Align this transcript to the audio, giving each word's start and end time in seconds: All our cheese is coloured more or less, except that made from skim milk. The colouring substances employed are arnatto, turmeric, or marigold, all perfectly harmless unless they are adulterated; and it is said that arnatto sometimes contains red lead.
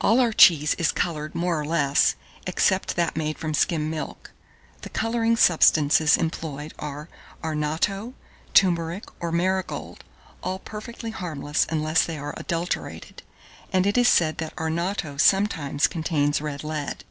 All 0.00 0.20
our 0.20 0.32
cheese 0.32 0.74
is 0.74 0.92
coloured 0.92 1.34
more 1.34 1.58
or 1.60 1.64
less, 1.64 2.14
except 2.46 2.94
that 2.94 3.16
made 3.16 3.36
from 3.36 3.52
skim 3.52 3.90
milk. 3.90 4.30
The 4.82 4.88
colouring 4.88 5.36
substances 5.36 6.16
employed 6.16 6.72
are 6.78 7.08
arnatto, 7.42 8.14
turmeric, 8.54 9.06
or 9.18 9.32
marigold, 9.32 10.04
all 10.40 10.60
perfectly 10.60 11.10
harmless 11.10 11.66
unless 11.68 12.04
they 12.06 12.16
are 12.16 12.34
adulterated; 12.36 13.24
and 13.72 13.88
it 13.88 13.98
is 13.98 14.06
said 14.06 14.38
that 14.38 14.54
arnatto 14.56 15.16
sometimes 15.16 15.88
contains 15.88 16.40
red 16.40 16.62
lead. 16.62 17.02